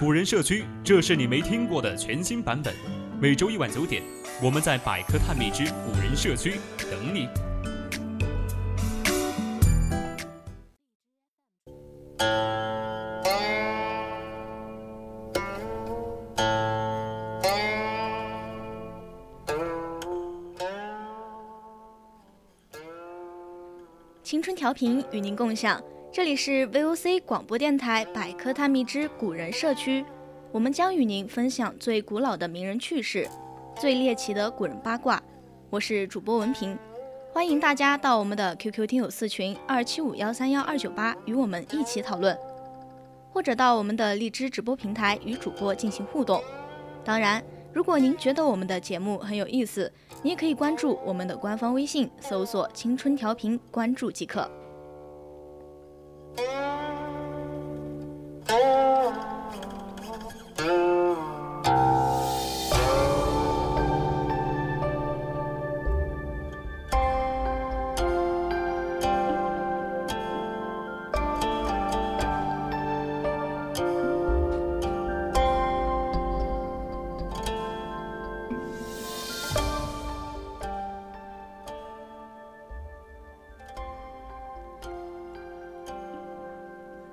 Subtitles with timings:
[0.00, 2.74] 古人社区，这是你没听过的全新版本。
[3.20, 4.02] 每周一晚九点，
[4.42, 6.58] 我们在百科探秘之古人社区
[6.90, 7.28] 等你。
[24.22, 25.78] 青春调频与您共享，
[26.12, 30.04] 这里是 VOC 广播电台百科探秘之古人社区。
[30.50, 33.28] 我们将与您分享最古老的名人趣事，
[33.78, 35.22] 最猎奇的古人八卦。
[35.70, 36.76] 我是主播文平，
[37.32, 42.36] 欢迎大家到我们的 QQ 听友四群二七五幺三幺二九八与我们一起讨论，
[43.32, 46.42] 或者到我们的荔枝直播平台与主播进行互动。
[47.04, 47.40] 当然，
[47.72, 49.90] 如果您觉得我们的节目很有意思，
[50.24, 54.50] 你也可以关注我们的官方微信，搜索“青春调频”，关注即可。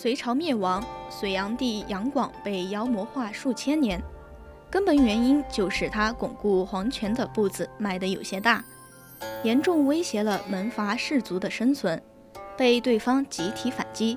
[0.00, 4.00] 隋朝灭亡，隋炀帝杨广被妖魔化数千年，
[4.70, 8.64] 根本原因就是他巩固皇权的步子迈得有些大，
[9.42, 12.00] 严重威胁了门阀士族的生存，
[12.56, 14.16] 被对方集体反击，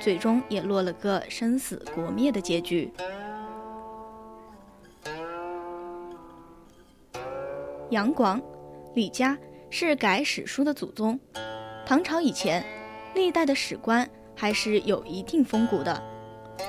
[0.00, 2.92] 最终也落了个生死国灭的结局。
[7.90, 8.42] 杨广，
[8.96, 9.38] 李家
[9.70, 11.20] 是改史书的祖宗，
[11.86, 12.64] 唐朝以前，
[13.14, 14.10] 历代的史官。
[14.40, 16.02] 还是有一定风骨的。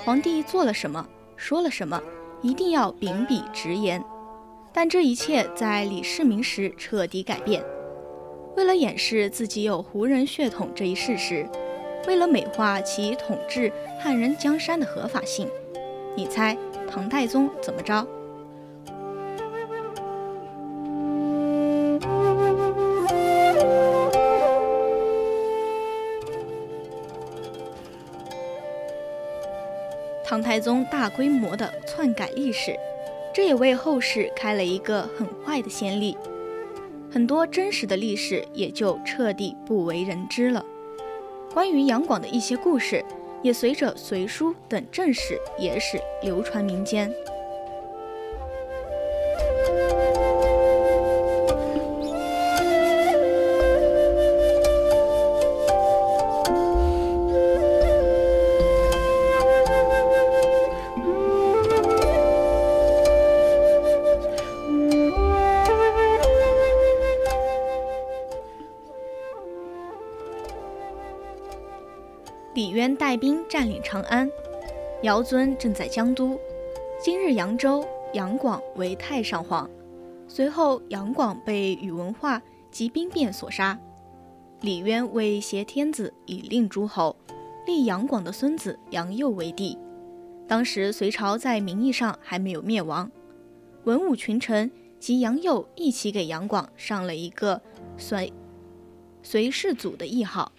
[0.03, 2.01] 皇帝做了什么，说了什么，
[2.41, 4.03] 一定要秉笔直言。
[4.73, 7.63] 但这一切在李世民时彻底改变。
[8.57, 11.47] 为了掩饰自己有胡人血统这一事实，
[12.07, 13.71] 为了美化其统治
[14.01, 15.47] 汉人江山的合法性，
[16.13, 16.57] 你猜
[16.89, 18.05] 唐太宗怎么着？
[30.41, 32.75] 唐太宗大规模的篡改历史，
[33.31, 36.18] 这也为后世开了一个很坏的先例，
[37.12, 40.66] 很多真实的历史也就彻底不为人知了。
[41.53, 43.06] 关于杨广的一些故事，
[43.44, 47.13] 也随着《隋书》等正史、野史流传民间。
[72.53, 74.29] 李渊带兵占领长安，
[75.03, 76.38] 尧尊正在江都。
[77.01, 77.81] 今日扬州，
[78.12, 79.69] 杨广为太上皇。
[80.28, 83.79] 随后，杨广被宇文化及兵变所杀。
[84.59, 87.16] 李渊为挟天子以令诸侯，
[87.66, 89.78] 立杨广的孙子杨佑为帝。
[90.45, 93.09] 当时隋朝在名义上还没有灭亡，
[93.85, 94.69] 文武群臣
[95.00, 97.61] 及杨佑一起给杨广上了一个
[97.97, 98.34] 隋
[99.23, 100.51] 隋世祖的谥号。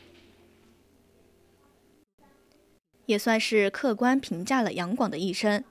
[3.12, 5.62] 也算是客观评价了杨广的一生。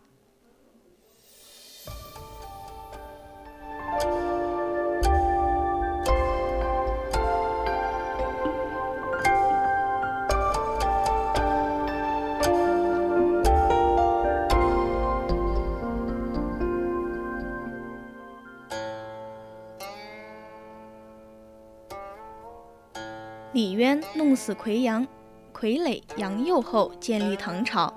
[23.51, 25.20] 李渊弄死奎阳。
[25.62, 27.94] 傀儡杨佑后建立唐朝，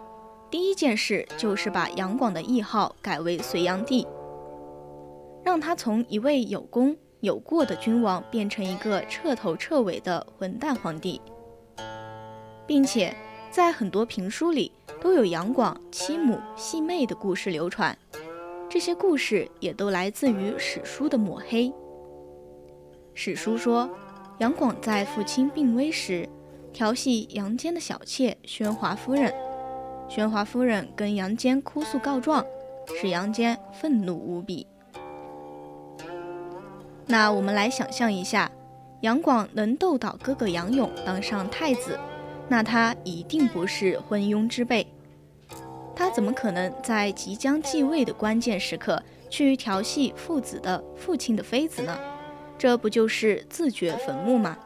[0.50, 4.06] 第一件事就是把杨广的谥号改为隋炀帝，
[5.42, 11.22] 让他从一位有功有过的君王变成一个彻头彻尾的混蛋皇帝，
[12.66, 13.16] 并且
[13.50, 14.70] 在很多评书里
[15.00, 17.96] 都有杨广欺母戏妹的故事流传，
[18.68, 21.72] 这些故事也都来自于史书的抹黑。
[23.14, 23.88] 史书说，
[24.36, 26.28] 杨广在父亲病危时，
[26.74, 29.32] 调戏杨坚的小妾宣华夫人，
[30.08, 32.44] 宣华夫人跟杨坚哭诉告状，
[33.00, 34.66] 使杨坚愤怒无比。
[37.06, 38.50] 那我们来想象一下，
[39.02, 41.96] 杨广能斗倒哥哥杨勇当上太子，
[42.48, 44.84] 那他一定不是昏庸之辈。
[45.94, 49.00] 他怎么可能在即将继位的关键时刻
[49.30, 51.96] 去调戏父子的父亲的妃子呢？
[52.58, 54.58] 这不就是自掘坟墓吗？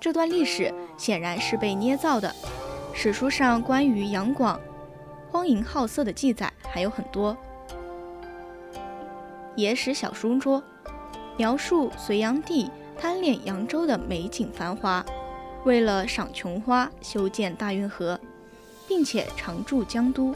[0.00, 2.34] 这段历史显然是被捏造的。
[2.92, 4.60] 史书上关于杨广
[5.30, 7.36] 荒淫好色的记载还有很多。
[9.54, 10.62] 野史小书说，
[11.36, 15.04] 描述隋炀帝贪恋扬州的美景繁华，
[15.64, 18.18] 为了赏琼花，修建大运河。
[18.88, 20.32] 并且常驻江都。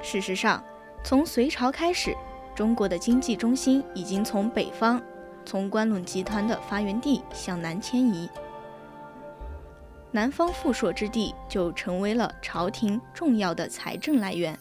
[0.00, 0.62] 事实上，
[1.02, 2.16] 从隋朝开始，
[2.54, 5.02] 中国的经济中心已经从北方，
[5.44, 8.28] 从关陇集团的发源地向南迁移，
[10.14, 14.58] 南方富庶之地就成为了朝廷重要的财政来源。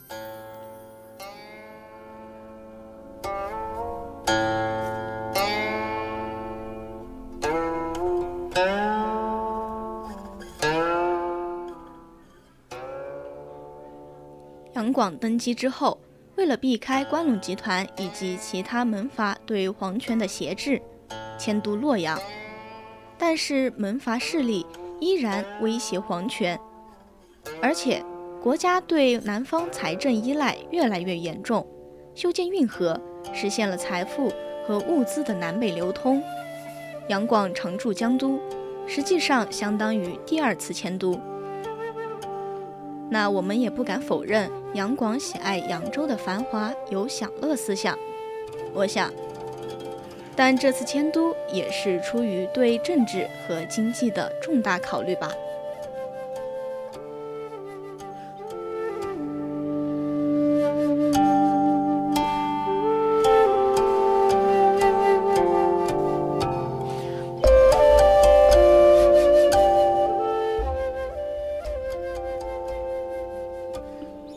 [14.74, 16.00] 杨广登基之后，
[16.38, 20.82] 为了避开关陇集团以及其他门阀对皇权的挟制，
[21.38, 22.18] 迁都洛阳。
[23.18, 24.66] 但是门阀势力
[25.02, 26.58] 依然威胁皇权，
[27.62, 28.02] 而且
[28.42, 31.68] 国家对南方财政依赖越来越严重。
[32.14, 32.98] 修建运河，
[33.34, 34.32] 实现了财富
[34.66, 36.22] 和物资的南北流通。
[37.08, 38.40] 杨广常驻江都，
[38.86, 41.20] 实际上相当于第二次迁都。
[43.10, 47.98] 那我们也不敢否认，杨广喜爱扬州的繁华，有享乐思想。
[48.74, 49.12] 我想，
[50.44, 55.32] 但这次迁都也是出于对政治和经济的重大考虑吧。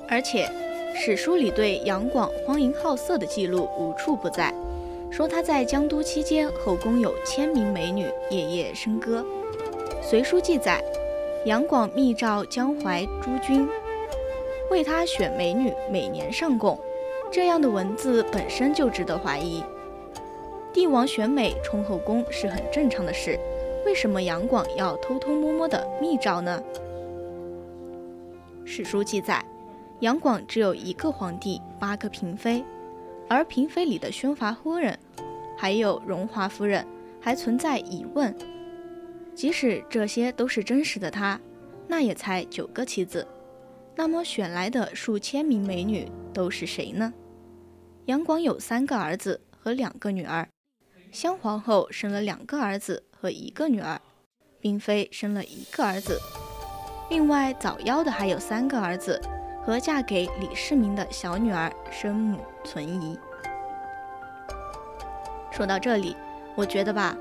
[0.06, 0.46] 而且
[0.94, 4.52] 史书里对杨广荒淫好色的记录无处不在，
[5.16, 9.24] 说他在江都期间后宫有千名美女夜夜笙歌。
[10.02, 10.82] 隋书记载，
[11.44, 13.68] 杨广密诏江淮诸军
[14.72, 16.76] 为他选美女，每年上贡。
[17.30, 19.62] 这样的文字本身就值得怀疑。
[20.72, 23.38] 帝王选美充后宫是很正常的事，
[23.86, 26.60] 为什么杨广要偷偷摸摸的密诏呢？
[28.64, 29.44] 史书记载。
[30.00, 32.64] 杨广只有一个皇帝，八个嫔妃，
[33.28, 34.98] 而嫔妃里的宣华夫人，
[35.56, 36.86] 还有荣华夫人，
[37.20, 38.34] 还存在疑问。
[39.34, 41.40] 即使这些都是真实的，他
[41.88, 43.26] 那也才九个妻子。
[43.96, 47.12] 那么选来的数千名美女都是谁呢？
[48.06, 50.48] 杨广有三个儿子和两个女儿，
[51.10, 54.00] 襄皇后生了两个儿子和一个女儿，
[54.60, 56.20] 嫔妃生了一个儿子，
[57.08, 59.20] 另外早夭的还有三个儿子。
[59.66, 63.18] 和嫁给李世民的小女儿生母存疑。
[65.54, 66.16] 说到这里，
[66.56, 67.16] 我觉得吧，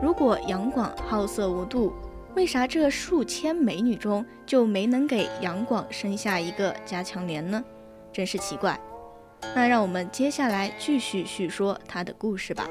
[0.00, 1.92] 如果杨广好色无度，
[2.36, 7.62] 为啥这数千美女中就没能给杨广生下一个加强连呢？
[8.12, 8.78] 真是奇怪。
[9.56, 12.68] 那让我们接下来继续叙说他的故事吧。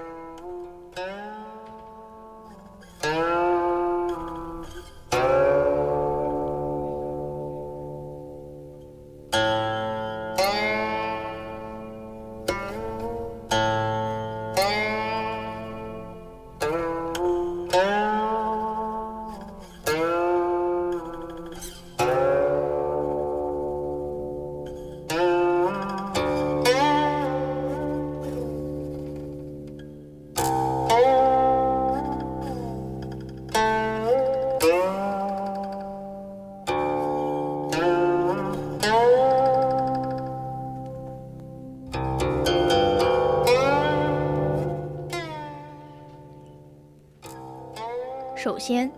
[48.61, 48.91] 先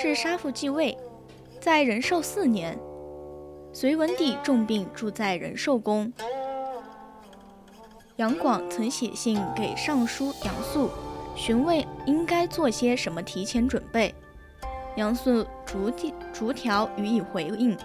[0.00, 0.96] 是杀父继位，
[1.60, 2.78] 在仁寿四年，
[3.72, 6.12] 隋文帝重病住在仁寿宫。
[8.14, 10.88] 杨广曾写信给尚书杨素，
[11.34, 14.14] 询问应该做些什么提前准备。
[14.94, 15.92] 杨素逐
[16.32, 17.76] 逐条予以回应。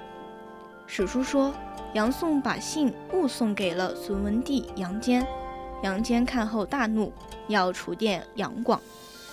[0.85, 1.51] 史书说，
[1.95, 5.25] 杨宋把信误送给了隋文帝杨坚，
[5.81, 7.11] 杨坚看后大怒，
[7.47, 8.79] 要除掉杨广，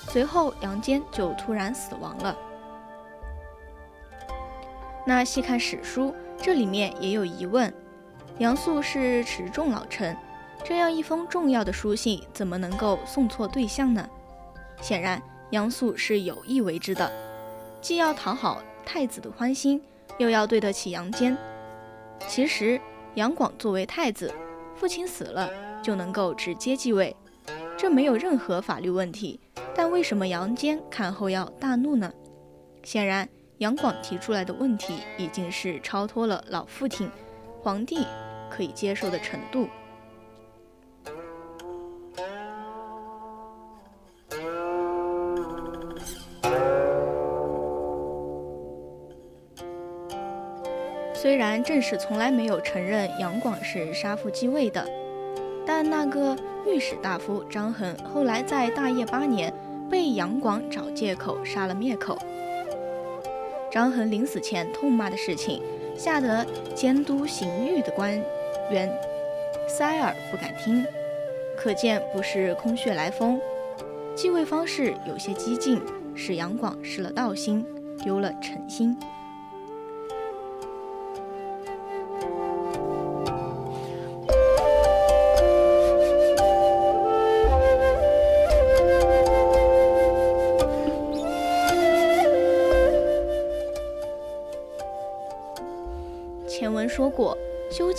[0.09, 2.37] 随后杨坚就突然死亡了。
[5.07, 7.73] 那细看史书，这里面也有疑问：
[8.39, 10.17] 杨素是持重老臣，
[10.63, 14.09] 这样一封重要的书信，怎么能够送错对象呢？
[14.81, 17.11] 显然，杨素是有意为之的，
[17.81, 19.83] 既要讨好太子的欢心，
[20.19, 21.37] 又要对得起杨坚。
[22.29, 22.81] 其实，
[23.15, 24.33] 杨广作为太子，
[24.77, 25.51] 父亲死了
[25.83, 27.17] 就能够直接继位，
[27.77, 29.41] 这没有任何法律问题。
[29.91, 32.13] 为什么杨坚看后要大怒呢？
[32.83, 33.29] 显然。
[33.59, 37.11] 杨广提出来的问题已经是超脱了老父亲、
[37.61, 38.07] 皇帝
[38.49, 39.69] 可以接受的程度。
[51.13, 54.89] 虽然正史从来没有承认杨广是杀父继位的，
[55.67, 56.35] 但那个
[56.67, 59.53] 御史大夫张衡后来在大业八年
[59.91, 62.17] 被杨广找借口杀了灭口。
[63.71, 65.63] 张衡临死前痛骂的事情，
[65.97, 68.13] 吓得监督刑狱的官
[68.71, 68.91] 员
[69.69, 70.85] 塞尔不敢听，
[71.57, 73.41] 可见不是空穴来风。
[74.17, 75.81] 继位方式有些激进，
[76.15, 77.65] 使杨广失了道心，
[78.03, 78.97] 丢了诚心。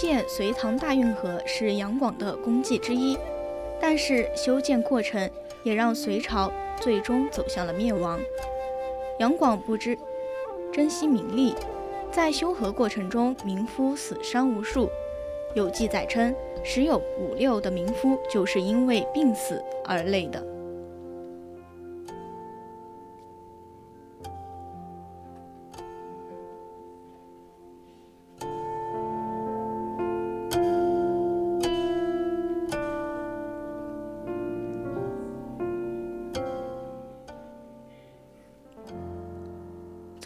[0.02, 3.16] 建隋唐大运河是杨广的功绩之一，
[3.80, 5.30] 但是修建过程
[5.62, 8.20] 也让隋朝最终走向了灭亡。
[9.20, 9.96] 杨广不知
[10.74, 11.54] 珍惜名利，
[12.12, 14.90] 在修河过程中，民夫死伤无数。
[15.54, 20.44] 有记载称，时有五六的民夫就是因为病死而累的。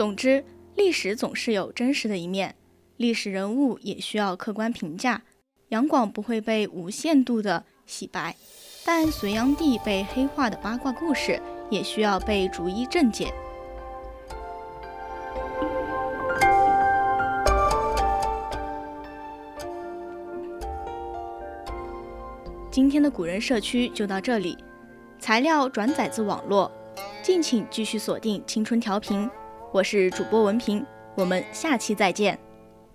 [0.05, 0.45] 总之，
[0.75, 2.53] 历史总是有真实的一面，
[2.97, 5.23] 历史人物也需要客观评价。
[5.69, 8.35] 杨广不会被无限度的洗白，
[8.85, 13.33] 但隋炀帝被黑化的八卦故事也需要被逐一正解。
[22.69, 24.55] 今天的古人社区就到这里，
[25.17, 26.71] 材料转载自网络，
[27.23, 29.27] 敬请继续锁定青春调频。
[29.71, 32.44] 我是主播文平，我们下期再见。